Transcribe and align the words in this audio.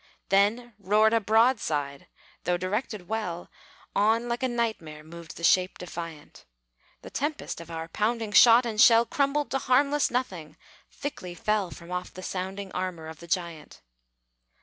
Then 0.29 0.73
roared 0.79 1.13
a 1.13 1.21
broadside; 1.21 2.07
though 2.43 2.57
directed 2.57 3.07
well, 3.07 3.51
On, 3.95 4.27
like 4.27 4.41
a 4.41 4.47
nightmare, 4.47 5.03
moved 5.03 5.37
the 5.37 5.43
shape 5.43 5.77
defiant; 5.77 6.43
The 7.03 7.11
tempest 7.11 7.61
of 7.61 7.69
our 7.69 7.87
pounding 7.87 8.31
shot 8.31 8.65
and 8.65 8.81
shell 8.81 9.05
Crumbled 9.05 9.51
to 9.51 9.59
harmless 9.59 10.09
nothing, 10.09 10.57
thickly 10.89 11.35
fell 11.35 11.69
From 11.69 11.91
off 11.91 12.11
the 12.11 12.23
sounding 12.23 12.71
armor 12.71 13.05
of 13.05 13.19
the 13.19 13.27
giant! 13.27 13.81